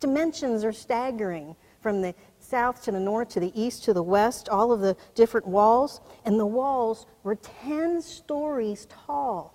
Dimensions 0.00 0.64
are 0.64 0.72
staggering 0.72 1.54
from 1.80 2.00
the 2.00 2.14
south 2.40 2.82
to 2.84 2.90
the 2.90 2.98
north 2.98 3.28
to 3.30 3.40
the 3.40 3.52
east 3.60 3.84
to 3.84 3.92
the 3.92 4.02
west, 4.02 4.48
all 4.48 4.72
of 4.72 4.80
the 4.80 4.96
different 5.14 5.46
walls, 5.46 6.00
and 6.24 6.40
the 6.40 6.46
walls 6.46 7.06
were 7.22 7.36
10 7.36 8.00
stories 8.00 8.86
tall. 9.06 9.54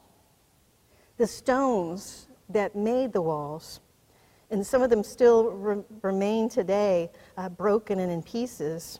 The 1.17 1.27
stones 1.27 2.27
that 2.49 2.75
made 2.75 3.11
the 3.11 3.21
walls, 3.21 3.81
and 4.49 4.65
some 4.65 4.81
of 4.81 4.89
them 4.89 5.03
still 5.03 5.51
re- 5.51 5.83
remain 6.01 6.49
today 6.49 7.11
uh, 7.37 7.49
broken 7.49 7.99
and 7.99 8.11
in 8.11 8.23
pieces. 8.23 8.99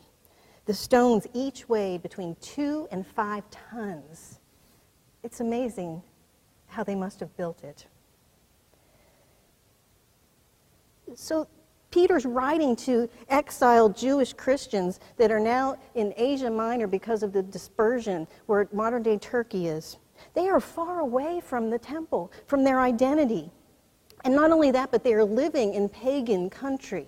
The 0.66 0.74
stones 0.74 1.26
each 1.32 1.68
weighed 1.68 2.02
between 2.02 2.36
two 2.40 2.88
and 2.90 3.06
five 3.06 3.44
tons. 3.50 4.40
It's 5.22 5.40
amazing 5.40 6.02
how 6.66 6.84
they 6.84 6.94
must 6.94 7.20
have 7.20 7.34
built 7.36 7.64
it. 7.64 7.86
So 11.14 11.48
Peter's 11.90 12.26
writing 12.26 12.76
to 12.76 13.08
exiled 13.30 13.96
Jewish 13.96 14.34
Christians 14.34 15.00
that 15.16 15.30
are 15.30 15.40
now 15.40 15.76
in 15.94 16.12
Asia 16.16 16.50
Minor 16.50 16.86
because 16.86 17.22
of 17.22 17.32
the 17.32 17.42
dispersion 17.42 18.26
where 18.46 18.68
modern 18.72 19.02
day 19.02 19.16
Turkey 19.16 19.68
is. 19.68 19.96
They 20.34 20.48
are 20.48 20.60
far 20.60 21.00
away 21.00 21.40
from 21.40 21.70
the 21.70 21.78
temple, 21.78 22.30
from 22.46 22.64
their 22.64 22.80
identity. 22.80 23.50
And 24.28 24.36
not 24.36 24.52
only 24.52 24.70
that, 24.72 24.90
but 24.90 25.04
they 25.04 25.14
are 25.14 25.24
living 25.24 25.72
in 25.72 25.88
pagan 25.88 26.50
country. 26.50 27.06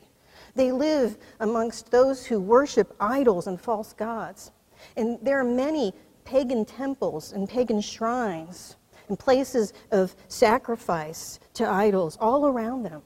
They 0.55 0.73
live 0.73 1.19
amongst 1.41 1.91
those 1.91 2.25
who 2.25 2.41
worship 2.41 2.97
idols 2.99 3.47
and 3.47 3.61
false 3.61 3.93
gods. 3.93 4.53
And 4.97 5.19
there 5.21 5.39
are 5.39 5.45
many 5.45 5.93
pagan 6.25 6.65
temples 6.65 7.33
and 7.33 7.47
pagan 7.47 7.83
shrines 7.83 8.77
and 9.09 9.19
places 9.19 9.75
of 9.91 10.17
sacrifice 10.29 11.41
to 11.53 11.69
idols 11.69 12.17
all 12.23 12.47
around 12.47 12.85
them. 12.85 13.03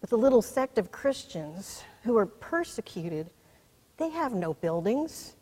But 0.00 0.10
the 0.10 0.18
little 0.18 0.42
sect 0.42 0.76
of 0.76 0.90
Christians 0.90 1.84
who 2.02 2.16
are 2.16 2.26
persecuted, 2.26 3.30
they 3.96 4.08
have 4.08 4.34
no 4.34 4.54
buildings, 4.54 5.36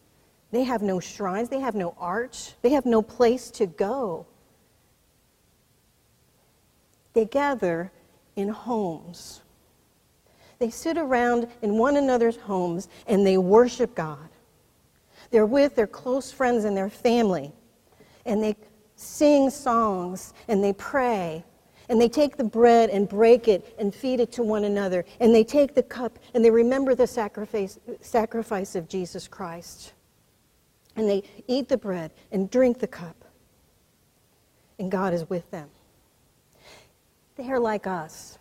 they 0.51 0.65
have 0.65 0.83
no 0.83 1.01
shrines, 1.01 1.49
they 1.49 1.61
have 1.61 1.75
no 1.75 1.95
arch, 1.99 2.53
they 2.61 2.69
have 2.73 2.85
no 2.85 3.01
place 3.01 3.51
to 3.53 3.65
go. 3.65 4.27
They 7.13 7.25
gather 7.25 7.93
in 8.37 8.49
homes. 8.49 9.43
They 10.59 10.71
sit 10.71 10.97
around 10.97 11.49
in 11.61 11.77
one 11.77 11.97
another's 11.97 12.37
homes 12.37 12.89
and 13.07 13.27
they 13.27 13.37
worship 13.37 13.95
God. 13.95 14.29
They're 15.31 15.47
with 15.47 15.75
their 15.75 15.87
close 15.87 16.31
friends 16.31 16.65
and 16.65 16.77
their 16.77 16.91
family, 16.91 17.53
and 18.27 18.43
they 18.43 18.55
sing 18.97 19.51
songs 19.51 20.35
and 20.47 20.63
they 20.63 20.75
pray. 20.75 21.45
And 21.89 22.01
they 22.01 22.09
take 22.09 22.37
the 22.37 22.45
bread 22.45 22.91
and 22.91 23.09
break 23.09 23.49
it 23.49 23.75
and 23.79 23.95
feed 23.95 24.21
it 24.21 24.31
to 24.33 24.43
one 24.43 24.65
another. 24.65 25.05
And 25.21 25.35
they 25.35 25.45
take 25.45 25.75
the 25.75 25.83
cup 25.83 26.19
and 26.33 26.45
they 26.45 26.51
remember 26.51 26.95
the 26.95 27.07
sacrifice, 27.07 27.79
sacrifice 28.01 28.75
of 28.77 28.89
Jesus 28.89 29.27
Christ. 29.27 29.93
And 30.97 31.09
they 31.09 31.25
eat 31.49 31.69
the 31.69 31.77
bread 31.77 32.13
and 32.31 32.49
drink 32.49 32.79
the 32.79 32.87
cup. 32.87 33.25
And 34.79 34.91
God 34.91 35.13
is 35.13 35.29
with 35.29 35.51
them. 35.51 35.69
They 37.37 37.51
are 37.51 37.61
like 37.61 37.87
us. 37.87 38.39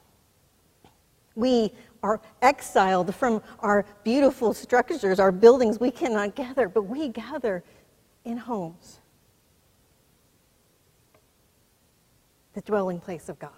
We 1.36 1.74
are 2.04 2.20
exiled 2.42 3.14
from 3.16 3.42
our 3.60 3.86
beautiful 4.04 4.54
structures, 4.54 5.20
our 5.20 5.32
buildings. 5.32 5.80
We 5.80 5.92
cannot 5.92 6.36
gather, 6.36 6.68
but 6.68 6.84
we 6.84 7.08
gather 7.08 7.64
in 8.26 8.38
homes, 8.38 9.00
the 12.54 12.62
dwelling 12.62 13.00
place 13.00 13.30
of 13.30 13.40
God. 13.40 13.52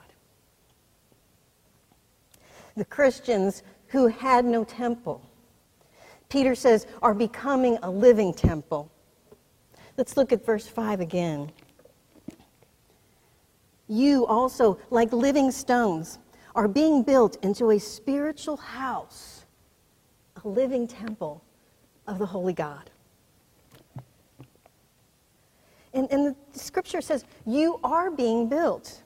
The 2.76 2.86
Christians 2.86 3.64
who 3.88 4.08
had 4.08 4.46
no 4.46 4.64
temple, 4.64 5.22
Peter 6.30 6.56
says, 6.56 6.88
are 7.02 7.14
becoming 7.14 7.78
a 7.84 7.90
living 7.90 8.34
temple. 8.34 8.92
Let's 9.98 10.18
look 10.18 10.32
at 10.32 10.46
verse 10.46 10.68
5 10.68 11.00
again. 11.00 11.52
You 13.88 14.26
also, 14.26 14.78
like 14.90 15.12
living 15.12 15.52
stones, 15.52 16.20
are 16.56 16.68
being 16.68 17.04
built 17.04 17.44
into 17.44 17.72
a 17.72 17.80
spiritual 17.80 18.58
house, 18.58 19.46
a 20.44 20.48
living 20.48 20.88
temple 20.88 21.44
of 22.08 22.20
the 22.20 22.26
Holy 22.26 22.54
God. 22.54 22.90
And, 25.94 26.12
and 26.12 26.36
the 26.54 26.60
scripture 26.60 27.02
says, 27.02 27.26
You 27.46 27.80
are 27.84 28.10
being 28.10 28.50
built. 28.50 29.04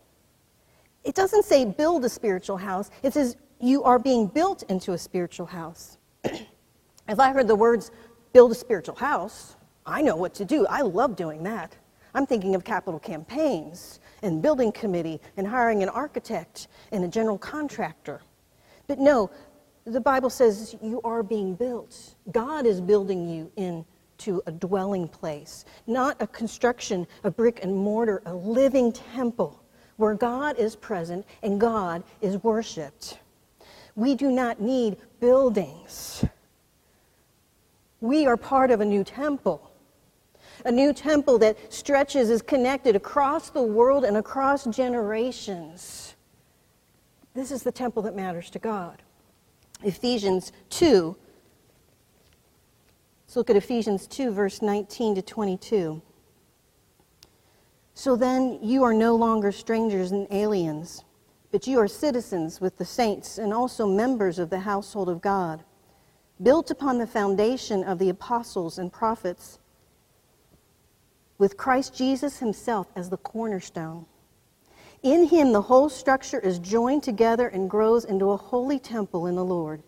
It 1.04 1.16
doesn't 1.16 1.46
say 1.46 1.66
build 1.66 2.04
a 2.06 2.10
spiritual 2.10 2.58
house, 2.58 2.90
it 3.02 3.14
says 3.14 3.38
you 3.60 3.84
are 3.84 3.98
being 3.98 4.28
built 4.28 4.64
into 4.64 4.94
a 4.94 4.98
spiritual 4.98 5.48
house. 5.48 5.98
if 6.24 7.20
I 7.20 7.32
heard 7.32 7.48
the 7.48 7.56
words 7.56 7.92
build 8.34 8.52
a 8.52 8.56
spiritual 8.56 8.96
house, 8.96 9.56
I 9.86 10.02
know 10.02 10.16
what 10.16 10.34
to 10.36 10.46
do. 10.46 10.68
I 10.68 10.82
love 10.82 11.16
doing 11.16 11.44
that. 11.44 11.76
I'm 12.14 12.26
thinking 12.26 12.56
of 12.56 12.64
capital 12.64 13.00
campaigns 13.00 14.00
and 14.22 14.42
building 14.42 14.72
committee 14.72 15.20
and 15.38 15.48
hiring 15.48 15.84
an 15.84 15.90
architect 15.90 16.68
and 16.92 17.04
a 17.04 17.08
general 17.08 17.38
contractor. 17.38 18.22
But 18.88 19.00
no, 19.00 19.30
the 19.86 20.02
Bible 20.02 20.30
says 20.30 20.76
you 20.82 21.02
are 21.04 21.24
being 21.24 21.56
built. 21.56 22.16
God 22.32 22.66
is 22.66 22.82
building 22.82 23.28
you 23.30 23.52
into 23.56 24.42
a 24.46 24.52
dwelling 24.52 25.08
place, 25.08 25.66
not 25.88 26.18
a 26.22 26.28
construction, 26.28 27.08
a 27.24 27.32
brick 27.32 27.64
and 27.64 27.76
mortar, 27.76 28.22
a 28.26 28.34
living 28.34 28.92
temple 28.92 29.64
where 29.98 30.14
God 30.14 30.58
is 30.58 30.76
present 30.76 31.26
and 31.44 31.60
God 31.60 32.04
is 32.22 32.42
worshiped. 32.44 33.20
We 33.96 34.14
do 34.16 34.32
not 34.32 34.62
need 34.62 34.98
buildings. 35.20 36.24
We 38.00 38.28
are 38.28 38.38
part 38.38 38.70
of 38.70 38.80
a 38.80 38.86
new 38.86 39.04
temple 39.04 39.72
a 40.66 40.72
new 40.72 40.94
temple 40.94 41.38
that 41.40 41.74
stretches, 41.74 42.30
is 42.30 42.42
connected 42.42 42.96
across 42.96 43.50
the 43.50 43.62
world 43.62 44.04
and 44.04 44.18
across 44.18 44.66
generations. 44.66 46.16
This 47.34 47.52
is 47.52 47.64
the 47.64 47.72
temple 47.72 48.02
that 48.04 48.16
matters 48.16 48.50
to 48.52 48.60
God. 48.60 49.02
Ephesians 49.84 50.52
2. 50.70 51.16
Let's 53.26 53.36
look 53.36 53.50
at 53.50 53.56
Ephesians 53.56 54.08
2, 54.08 54.32
verse 54.32 54.62
19 54.62 55.16
to 55.16 55.22
22. 55.22 56.02
So 57.94 58.16
then 58.16 58.60
you 58.62 58.84
are 58.84 58.94
no 58.94 59.16
longer 59.16 59.52
strangers 59.52 60.12
and 60.12 60.28
aliens, 60.32 61.04
but 61.52 61.68
you 61.68 61.80
are 61.80 61.88
citizens 61.88 62.62
with 62.62 62.78
the 62.78 62.86
saints 62.86 63.38
and 63.38 63.54
also 63.54 63.88
members 63.88 64.40
of 64.40 64.50
the 64.50 64.60
household 64.60 65.10
of 65.10 65.22
God, 65.22 65.64
built 66.42 66.72
upon 66.72 66.98
the 67.00 67.08
foundation 67.08 67.84
of 67.84 68.00
the 68.00 68.10
apostles 68.10 68.78
and 68.78 68.94
prophets 68.94 69.60
with 71.38 71.58
Christ 71.58 71.96
Jesus 71.96 72.40
himself 72.40 72.88
as 72.96 73.10
the 73.10 73.18
cornerstone. 73.18 74.06
In 75.04 75.28
him, 75.28 75.52
the 75.52 75.62
whole 75.62 75.90
structure 75.90 76.40
is 76.40 76.60
joined 76.60 77.04
together 77.04 77.48
and 77.48 77.70
grows 77.70 78.06
into 78.06 78.32
a 78.32 78.38
holy 78.38 78.80
temple 78.80 79.28
in 79.28 79.36
the 79.36 79.46
Lord, 79.46 79.84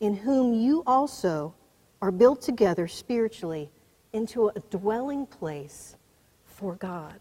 in 0.00 0.14
whom 0.14 0.54
you 0.54 0.82
also 0.86 1.54
are 2.00 2.10
built 2.10 2.40
together 2.40 2.88
spiritually 2.88 3.70
into 4.12 4.48
a 4.48 4.60
dwelling 4.70 5.26
place 5.26 5.96
for 6.46 6.74
God. 6.76 7.20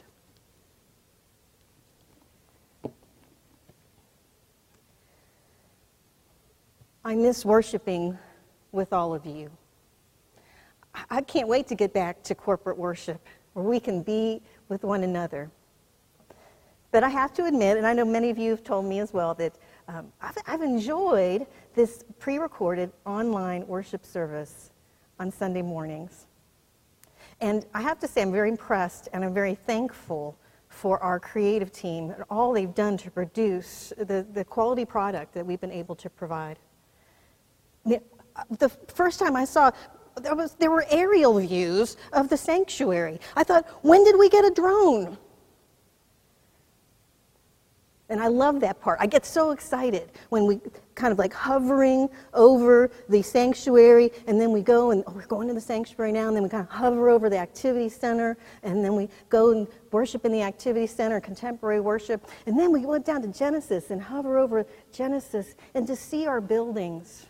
I 7.03 7.15
miss 7.15 7.43
worshiping 7.43 8.17
with 8.71 8.93
all 8.93 9.13
of 9.13 9.25
you. 9.25 9.49
I 11.09 11.21
can't 11.21 11.47
wait 11.47 11.67
to 11.67 11.75
get 11.75 11.93
back 11.93 12.23
to 12.23 12.35
corporate 12.35 12.77
worship 12.77 13.25
where 13.59 13.69
we 13.69 13.79
can 13.79 14.01
be 14.01 14.41
with 14.69 14.83
one 14.83 15.03
another. 15.03 15.51
But 16.91 17.03
I 17.03 17.09
have 17.09 17.33
to 17.33 17.45
admit, 17.45 17.77
and 17.77 17.85
I 17.85 17.93
know 17.93 18.05
many 18.05 18.29
of 18.29 18.37
you 18.37 18.51
have 18.51 18.63
told 18.63 18.85
me 18.85 18.99
as 18.99 19.13
well, 19.13 19.33
that 19.35 19.53
um, 19.87 20.11
I've, 20.21 20.37
I've 20.47 20.61
enjoyed 20.61 21.45
this 21.75 22.03
pre 22.19 22.37
recorded 22.37 22.91
online 23.05 23.67
worship 23.67 24.05
service 24.05 24.71
on 25.19 25.31
Sunday 25.31 25.61
mornings. 25.61 26.25
And 27.41 27.65
I 27.73 27.81
have 27.81 27.99
to 27.99 28.07
say, 28.07 28.21
I'm 28.21 28.31
very 28.31 28.49
impressed 28.49 29.07
and 29.13 29.23
I'm 29.23 29.33
very 29.33 29.55
thankful 29.55 30.37
for 30.67 31.01
our 31.01 31.19
creative 31.19 31.71
team 31.71 32.11
and 32.11 32.23
all 32.29 32.53
they've 32.53 32.73
done 32.73 32.97
to 32.97 33.11
produce 33.11 33.93
the, 33.97 34.25
the 34.33 34.43
quality 34.43 34.85
product 34.85 35.33
that 35.33 35.45
we've 35.45 35.61
been 35.61 35.71
able 35.71 35.95
to 35.95 36.09
provide. 36.09 36.57
The 37.85 38.69
first 38.87 39.19
time 39.19 39.35
I 39.35 39.45
saw 39.45 39.71
there, 40.17 40.35
was, 40.35 40.55
there 40.55 40.71
were 40.71 40.85
aerial 40.89 41.39
views 41.39 41.97
of 42.13 42.29
the 42.29 42.37
sanctuary. 42.37 43.19
I 43.35 43.43
thought, 43.43 43.65
when 43.81 44.03
did 44.03 44.17
we 44.17 44.29
get 44.29 44.45
a 44.45 44.51
drone? 44.51 45.17
And 48.09 48.19
I 48.19 48.27
love 48.27 48.59
that 48.61 48.81
part. 48.81 48.97
I 48.99 49.05
get 49.05 49.23
so 49.23 49.51
excited 49.51 50.11
when 50.29 50.47
we 50.47 50.59
kind 50.95 51.11
of 51.11 51.19
like 51.19 51.31
hovering 51.31 52.09
over 52.33 52.89
the 53.07 53.21
sanctuary, 53.21 54.09
and 54.25 54.41
then 54.41 54.51
we 54.51 54.63
go 54.63 54.89
and 54.89 55.03
oh, 55.05 55.11
we're 55.11 55.27
going 55.27 55.47
to 55.47 55.53
the 55.53 55.61
sanctuary 55.61 56.11
now, 56.11 56.27
and 56.27 56.35
then 56.35 56.41
we 56.41 56.49
kind 56.49 56.63
of 56.63 56.71
hover 56.71 57.07
over 57.07 57.29
the 57.29 57.37
activity 57.37 57.87
center, 57.87 58.35
and 58.63 58.83
then 58.83 58.95
we 58.95 59.09
go 59.29 59.51
and 59.51 59.67
worship 59.91 60.25
in 60.25 60.31
the 60.31 60.41
activity 60.41 60.87
center, 60.87 61.21
contemporary 61.21 61.79
worship, 61.79 62.27
and 62.47 62.59
then 62.59 62.71
we 62.71 62.83
went 62.83 63.05
down 63.05 63.21
to 63.21 63.27
Genesis 63.27 63.91
and 63.91 64.01
hover 64.01 64.39
over 64.39 64.65
Genesis, 64.91 65.53
and 65.75 65.85
to 65.85 65.95
see 65.95 66.25
our 66.25 66.41
buildings, 66.41 67.27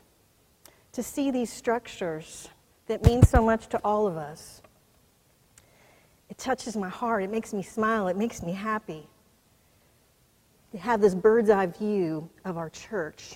to 0.93 1.03
see 1.03 1.29
these 1.29 1.51
structures 1.51 2.47
that 2.89 3.05
means 3.05 3.29
so 3.29 3.43
much 3.43 3.67
to 3.67 3.79
all 3.83 4.07
of 4.07 4.17
us. 4.17 4.63
It 6.27 6.39
touches 6.39 6.75
my 6.75 6.89
heart. 6.89 7.23
It 7.23 7.29
makes 7.29 7.53
me 7.53 7.61
smile. 7.61 8.07
It 8.07 8.17
makes 8.17 8.41
me 8.41 8.51
happy 8.51 9.07
to 10.71 10.77
have 10.79 10.99
this 10.99 11.13
bird's 11.13 11.51
eye 11.51 11.67
view 11.67 12.27
of 12.45 12.57
our 12.57 12.69
church. 12.71 13.35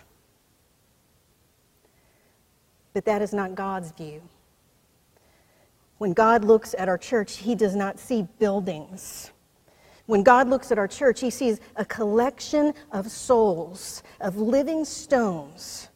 But 2.94 3.06
that 3.06 3.22
is 3.22 3.32
not 3.32 3.54
God's 3.54 3.92
view. 3.92 4.24
When 6.00 6.14
God 6.14 6.44
looks 6.44 6.74
at 6.78 6.90
our 6.90 6.98
church, 6.98 7.38
He 7.38 7.54
does 7.54 7.76
not 7.76 8.00
see 8.00 8.28
buildings. 8.40 9.32
When 10.08 10.24
God 10.24 10.50
looks 10.50 10.72
at 10.72 10.80
our 10.80 10.88
church, 10.88 11.20
He 11.20 11.30
sees 11.30 11.60
a 11.76 11.86
collection 11.86 12.74
of 12.92 13.12
souls, 13.12 14.02
of 14.20 14.36
living 14.36 14.84
stones 14.84 15.90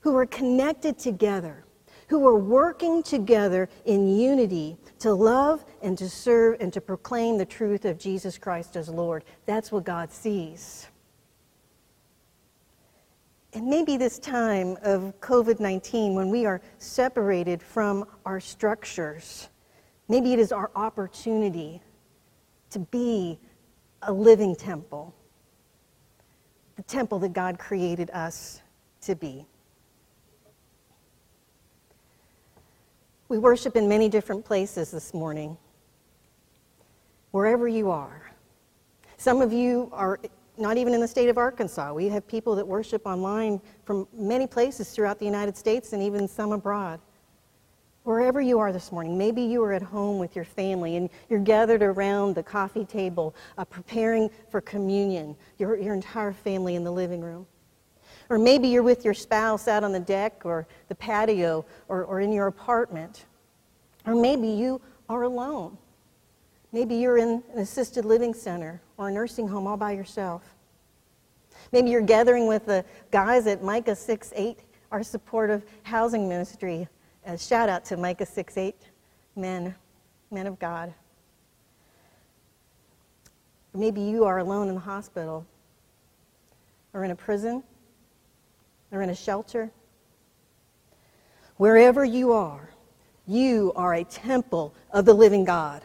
who 0.00 0.16
are 0.16 0.26
connected 0.26 0.96
together 0.96 1.65
who 2.08 2.26
are 2.26 2.38
working 2.38 3.02
together 3.02 3.68
in 3.84 4.08
unity 4.08 4.76
to 5.00 5.12
love 5.12 5.64
and 5.82 5.98
to 5.98 6.08
serve 6.08 6.60
and 6.60 6.72
to 6.72 6.80
proclaim 6.80 7.38
the 7.38 7.44
truth 7.44 7.84
of 7.84 7.98
Jesus 7.98 8.38
Christ 8.38 8.76
as 8.76 8.88
Lord. 8.88 9.24
That's 9.44 9.72
what 9.72 9.84
God 9.84 10.12
sees. 10.12 10.88
And 13.52 13.66
maybe 13.68 13.96
this 13.96 14.18
time 14.18 14.76
of 14.82 15.18
COVID 15.20 15.60
19, 15.60 16.14
when 16.14 16.28
we 16.28 16.44
are 16.44 16.60
separated 16.78 17.62
from 17.62 18.04
our 18.26 18.38
structures, 18.38 19.48
maybe 20.08 20.32
it 20.32 20.38
is 20.38 20.52
our 20.52 20.70
opportunity 20.76 21.80
to 22.70 22.78
be 22.78 23.38
a 24.02 24.12
living 24.12 24.54
temple, 24.54 25.14
the 26.76 26.82
temple 26.82 27.18
that 27.20 27.32
God 27.32 27.58
created 27.58 28.10
us 28.10 28.60
to 29.00 29.14
be. 29.14 29.46
We 33.28 33.38
worship 33.38 33.74
in 33.74 33.88
many 33.88 34.08
different 34.08 34.44
places 34.44 34.92
this 34.92 35.12
morning, 35.12 35.56
wherever 37.32 37.66
you 37.66 37.90
are. 37.90 38.30
Some 39.16 39.40
of 39.42 39.52
you 39.52 39.88
are 39.92 40.20
not 40.56 40.76
even 40.76 40.94
in 40.94 41.00
the 41.00 41.08
state 41.08 41.28
of 41.28 41.36
Arkansas. 41.36 41.92
We 41.92 42.08
have 42.08 42.26
people 42.28 42.54
that 42.54 42.66
worship 42.66 43.04
online 43.04 43.60
from 43.84 44.06
many 44.12 44.46
places 44.46 44.90
throughout 44.90 45.18
the 45.18 45.24
United 45.24 45.56
States 45.56 45.92
and 45.92 46.02
even 46.02 46.28
some 46.28 46.52
abroad. 46.52 47.00
Wherever 48.04 48.40
you 48.40 48.60
are 48.60 48.72
this 48.72 48.92
morning, 48.92 49.18
maybe 49.18 49.42
you 49.42 49.60
are 49.64 49.72
at 49.72 49.82
home 49.82 50.20
with 50.20 50.36
your 50.36 50.44
family 50.44 50.94
and 50.94 51.10
you're 51.28 51.40
gathered 51.40 51.82
around 51.82 52.36
the 52.36 52.42
coffee 52.44 52.84
table 52.84 53.34
uh, 53.58 53.64
preparing 53.64 54.30
for 54.48 54.60
communion, 54.60 55.34
your, 55.58 55.76
your 55.76 55.94
entire 55.94 56.32
family 56.32 56.76
in 56.76 56.84
the 56.84 56.92
living 56.92 57.20
room. 57.20 57.44
Or 58.28 58.38
maybe 58.38 58.68
you're 58.68 58.82
with 58.82 59.04
your 59.04 59.14
spouse 59.14 59.68
out 59.68 59.84
on 59.84 59.92
the 59.92 60.00
deck 60.00 60.42
or 60.44 60.66
the 60.88 60.94
patio 60.94 61.64
or, 61.88 62.04
or 62.04 62.20
in 62.20 62.32
your 62.32 62.48
apartment. 62.48 63.26
Or 64.04 64.14
maybe 64.14 64.48
you 64.48 64.80
are 65.08 65.22
alone. 65.22 65.78
Maybe 66.72 66.96
you're 66.96 67.18
in 67.18 67.42
an 67.52 67.58
assisted 67.58 68.04
living 68.04 68.34
center 68.34 68.80
or 68.96 69.08
a 69.08 69.12
nursing 69.12 69.48
home 69.48 69.66
all 69.66 69.76
by 69.76 69.92
yourself. 69.92 70.54
Maybe 71.72 71.90
you're 71.90 72.02
gathering 72.02 72.46
with 72.46 72.66
the 72.66 72.84
guys 73.10 73.46
at 73.46 73.62
Micah 73.62 73.96
6 73.96 74.32
8, 74.34 74.58
our 74.92 75.02
supportive 75.02 75.64
housing 75.84 76.28
ministry. 76.28 76.88
A 77.24 77.38
shout 77.38 77.68
out 77.68 77.84
to 77.86 77.96
Micah 77.96 78.26
6 78.26 78.56
8, 78.56 78.74
men, 79.36 79.74
men 80.30 80.46
of 80.46 80.58
God. 80.58 80.92
Maybe 83.72 84.00
you 84.00 84.24
are 84.24 84.38
alone 84.38 84.68
in 84.68 84.74
the 84.74 84.80
hospital 84.80 85.46
or 86.92 87.04
in 87.04 87.10
a 87.10 87.16
prison 87.16 87.62
or 88.92 89.02
in 89.02 89.10
a 89.10 89.14
shelter. 89.14 89.70
Wherever 91.56 92.04
you 92.04 92.32
are, 92.32 92.70
you 93.26 93.72
are 93.74 93.94
a 93.94 94.04
temple 94.04 94.74
of 94.92 95.04
the 95.04 95.14
living 95.14 95.44
God. 95.44 95.82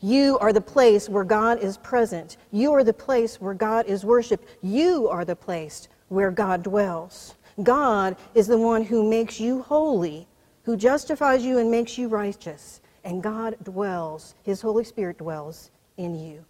You 0.00 0.38
are 0.38 0.52
the 0.52 0.60
place 0.60 1.08
where 1.08 1.24
God 1.24 1.58
is 1.60 1.76
present. 1.78 2.36
You 2.52 2.72
are 2.74 2.84
the 2.84 2.92
place 2.92 3.40
where 3.40 3.54
God 3.54 3.86
is 3.86 4.04
worshiped. 4.04 4.48
You 4.62 5.08
are 5.08 5.24
the 5.24 5.36
place 5.36 5.88
where 6.08 6.30
God 6.30 6.62
dwells. 6.62 7.34
God 7.62 8.16
is 8.34 8.46
the 8.46 8.58
one 8.58 8.82
who 8.82 9.08
makes 9.08 9.38
you 9.38 9.62
holy, 9.62 10.26
who 10.64 10.76
justifies 10.76 11.44
you 11.44 11.58
and 11.58 11.70
makes 11.70 11.98
you 11.98 12.08
righteous. 12.08 12.80
And 13.04 13.22
God 13.22 13.56
dwells, 13.62 14.34
His 14.42 14.60
Holy 14.60 14.84
Spirit 14.84 15.18
dwells 15.18 15.70
in 15.96 16.14
you. 16.14 16.44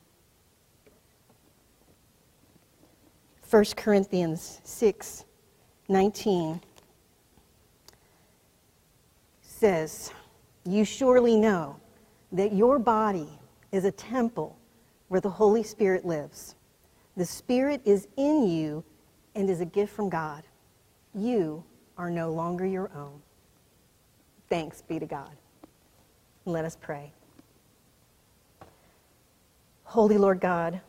1 3.50 3.64
Corinthians 3.76 4.60
6 4.64 5.24
19 5.88 6.60
says, 9.42 10.12
You 10.64 10.84
surely 10.84 11.36
know 11.36 11.76
that 12.32 12.52
your 12.52 12.78
body 12.78 13.28
is 13.72 13.84
a 13.84 13.90
temple 13.90 14.56
where 15.08 15.20
the 15.20 15.30
Holy 15.30 15.62
Spirit 15.62 16.04
lives. 16.04 16.54
The 17.16 17.24
Spirit 17.24 17.80
is 17.84 18.08
in 18.16 18.48
you 18.48 18.84
and 19.34 19.48
is 19.48 19.60
a 19.60 19.64
gift 19.64 19.94
from 19.94 20.08
God. 20.08 20.42
You 21.14 21.62
are 21.96 22.10
no 22.10 22.32
longer 22.32 22.66
your 22.66 22.90
own. 22.94 23.20
Thanks 24.48 24.82
be 24.82 24.98
to 24.98 25.06
God. 25.06 25.30
Let 26.44 26.64
us 26.64 26.76
pray. 26.80 27.12
Holy 29.84 30.18
Lord 30.18 30.40
God, 30.40 30.80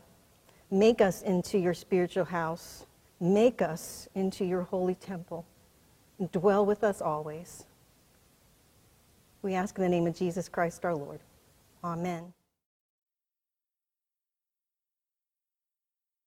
make 0.70 1.00
us 1.00 1.22
into 1.22 1.58
your 1.58 1.74
spiritual 1.74 2.24
house 2.24 2.86
Make 3.20 3.62
us 3.62 4.08
into 4.14 4.44
your 4.44 4.62
holy 4.62 4.94
temple. 4.94 5.46
And 6.18 6.30
dwell 6.32 6.64
with 6.64 6.82
us 6.84 7.00
always. 7.00 7.64
We 9.42 9.54
ask 9.54 9.76
in 9.76 9.82
the 9.82 9.88
name 9.88 10.06
of 10.06 10.16
Jesus 10.16 10.48
Christ 10.48 10.84
our 10.84 10.94
Lord. 10.94 11.20
Amen. 11.84 12.32